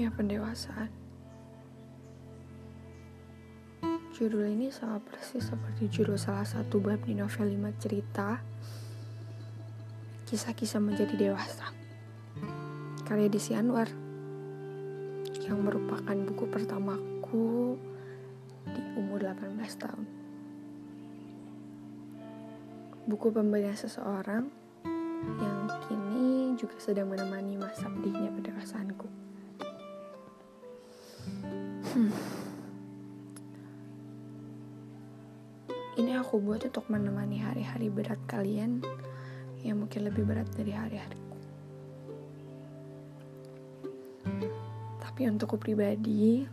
[0.00, 0.88] Ya, pendewasaan.
[4.16, 8.44] Judul ini sama persis seperti judul salah satu bab di novel 5 cerita
[10.28, 11.72] Kisah-kisah menjadi dewasa
[13.08, 13.88] Karya Desi Anwar
[15.42, 17.80] Yang merupakan buku pertamaku
[18.68, 20.04] di umur 18 tahun
[23.08, 24.44] Buku pembelian seseorang
[25.22, 29.06] yang kini juga sedang menemani masa pedihnya pendewasaanku.
[31.92, 32.08] Hmm.
[36.00, 38.80] Ini aku buat untuk menemani hari-hari berat kalian
[39.60, 41.36] yang mungkin lebih berat dari hari-hariku.
[45.04, 46.48] Tapi untukku pribadi,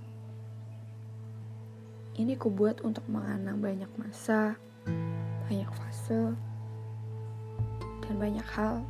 [2.20, 4.60] ini ku buat untuk mengenang banyak masa,
[5.48, 6.36] banyak fase,
[8.04, 8.84] dan banyak hal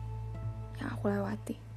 [0.81, 1.68] yang aku lewati.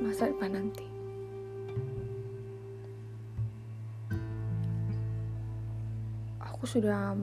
[0.00, 0.90] Masa depan nanti.
[6.60, 7.16] aku sudah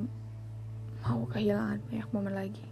[1.05, 2.65] mau kehilangan banyak momen lagi.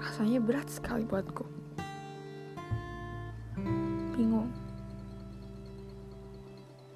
[0.00, 1.44] Rasanya berat sekali buatku.
[4.16, 4.48] Bingung.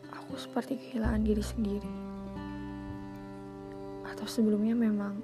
[0.09, 1.93] Aku seperti kehilangan diri sendiri.
[4.09, 5.21] Atau sebelumnya memang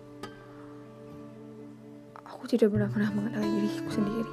[2.45, 4.33] aku tidak benar-benar mengenali diriku sendiri.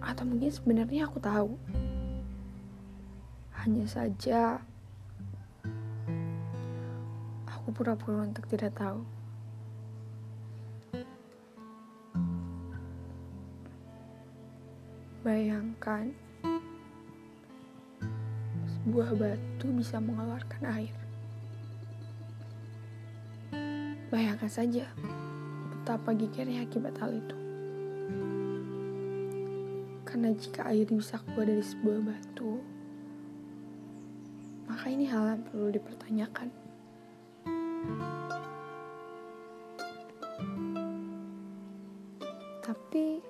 [0.00, 1.60] Atau mungkin sebenarnya aku tahu.
[3.52, 4.64] Hanya saja
[7.44, 9.04] aku pura-pura untuk tidak tahu.
[15.20, 16.16] Bayangkan
[18.64, 20.99] sebuah batu bisa mengeluarkan air.
[24.10, 24.90] Bayangkan saja
[25.70, 27.36] betapa gigirnya akibat hal itu.
[30.02, 32.58] Karena jika air bisa keluar dari sebuah batu,
[34.66, 36.50] maka ini hal yang perlu dipertanyakan.
[42.66, 43.22] Tapi,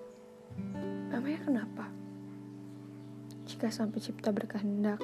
[1.13, 1.93] namanya kenapa?
[3.45, 4.97] Jika sampai cipta berkehendak,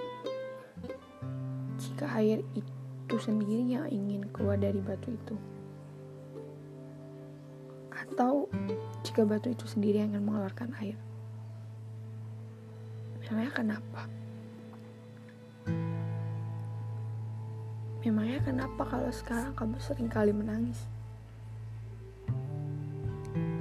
[1.77, 5.37] jika air itu sendiri yang ingin keluar dari batu itu,
[7.97, 8.49] atau
[9.01, 10.99] jika batu itu sendiri yang ingin mengeluarkan air.
[13.27, 14.03] Memangnya kenapa?
[18.07, 20.87] Memangnya kenapa kalau sekarang kamu sering kali menangis?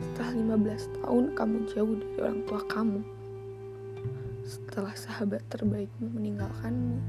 [0.06, 3.01] Setelah 15 tahun kamu jauh dari orang tua kamu.
[4.45, 7.01] Setelah sahabat terbaikmu meninggalkanmu.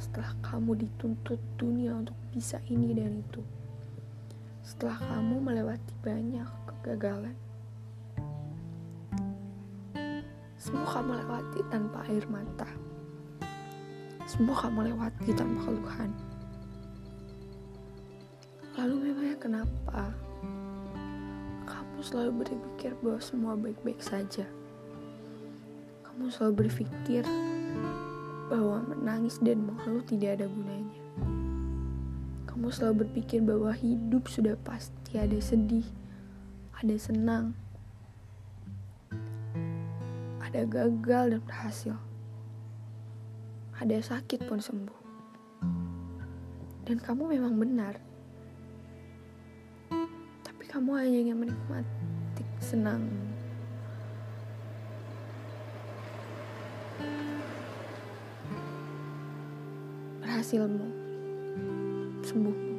[0.00, 3.44] Setelah kamu dituntut dunia untuk bisa ini dan itu.
[4.64, 7.36] Setelah kamu melewati banyak kegagalan.
[10.56, 12.64] Semua kamu lewati tanpa air mata.
[14.24, 16.10] Semua kamu lewati tanpa keluhan.
[18.80, 20.08] Lalu memangnya kenapa?
[21.68, 24.48] Kamu selalu berpikir bahwa semua baik-baik saja.
[26.08, 27.28] Kamu selalu berpikir
[28.48, 31.00] bahwa menangis dan mengeluh tidak ada gunanya.
[32.54, 35.82] Kamu selalu berpikir bahwa hidup sudah pasti ada sedih,
[36.78, 37.50] ada senang,
[40.38, 41.98] ada gagal dan berhasil.
[43.74, 45.00] Ada sakit pun sembuh.
[46.86, 47.98] Dan kamu memang benar.
[50.46, 53.02] Tapi kamu hanya ingin menikmati senang.
[60.22, 61.03] Berhasilmu.
[62.24, 62.76] Sembuhmu.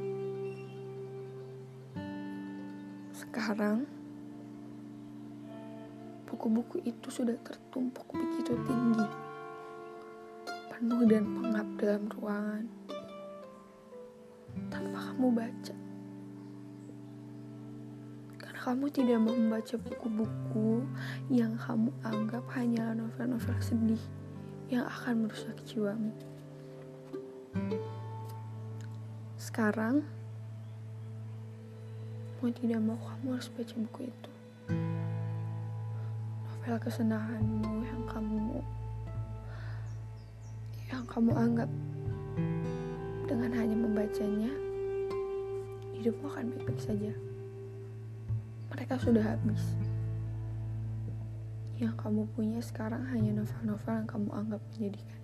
[3.13, 3.85] Sekarang
[6.25, 9.05] buku-buku itu sudah tertumpuk begitu tinggi,
[10.73, 12.65] penuh dan pengap dalam ruangan,
[14.73, 15.75] tanpa kamu baca.
[18.41, 20.69] Karena kamu tidak mau membaca buku-buku
[21.29, 24.01] yang kamu anggap hanyalah novel-novel sedih
[24.73, 26.09] yang akan merusak jiwamu.
[29.45, 30.01] Sekarang,
[32.41, 34.31] mau tidak mau kamu harus baca buku itu.
[36.49, 38.65] Novel kesenanganmu yang kamu
[40.89, 41.69] yang kamu anggap
[43.29, 44.49] dengan hanya membacanya
[45.93, 47.13] hidupmu akan baik-baik saja.
[48.73, 49.61] Mereka sudah habis.
[51.77, 55.14] Yang kamu punya sekarang hanya novel-novel yang kamu anggap menyedihkan itu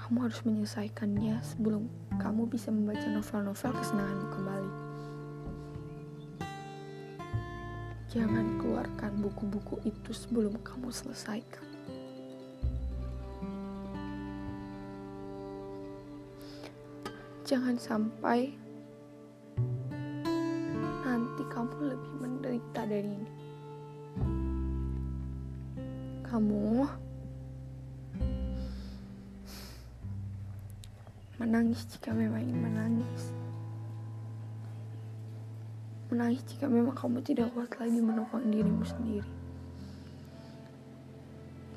[0.00, 1.84] kamu harus menyelesaikannya sebelum
[2.16, 4.72] kamu bisa membaca novel-novel kesenanganmu kembali.
[8.08, 11.68] Jangan keluarkan buku-buku itu sebelum kamu selesaikan.
[17.44, 18.56] Jangan sampai
[21.04, 23.30] nanti kamu lebih menderita dari ini.
[26.24, 26.88] Kamu
[31.40, 33.32] menangis jika memang ingin menangis.
[36.12, 39.24] Menangis jika memang kamu tidak kuat lagi menopang dirimu sendiri.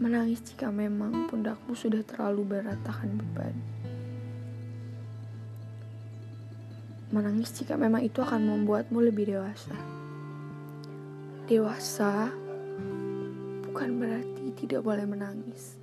[0.04, 3.56] Menangis jika memang pundakmu sudah terlalu berat tahan beban.
[7.16, 9.78] Menangis jika memang itu akan membuatmu lebih dewasa.
[11.48, 12.36] Dewasa
[13.64, 15.83] bukan berarti tidak boleh menangis.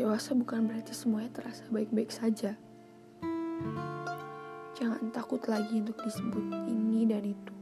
[0.00, 2.56] Dewasa bukan berarti semuanya terasa baik-baik saja.
[4.72, 6.40] Jangan takut lagi untuk disebut
[6.72, 7.54] ini dan itu.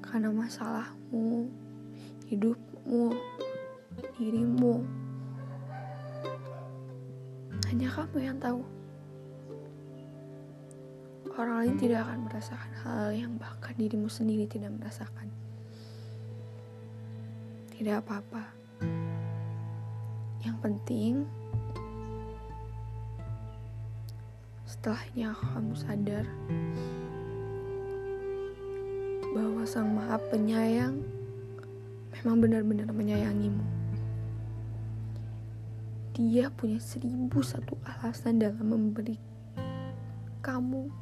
[0.00, 1.52] Karena masalahmu,
[2.32, 3.12] hidupmu,
[4.16, 4.80] dirimu,
[7.68, 8.64] hanya kamu yang tahu.
[11.36, 15.28] Orang lain tidak akan merasakan hal yang bahkan dirimu sendiri tidak merasakan.
[17.68, 18.63] Tidak apa-apa.
[20.44, 21.14] Yang penting,
[24.68, 26.28] setelahnya kamu sadar
[29.32, 31.00] bahwa Sang Maha Penyayang
[32.12, 33.64] memang benar-benar menyayangimu.
[36.12, 39.16] Dia punya seribu satu alasan dalam memberi
[40.44, 40.92] kamu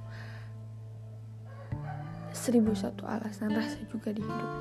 [2.30, 4.52] seribu satu alasan rasa juga di hidup.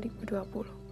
[0.00, 0.91] 2020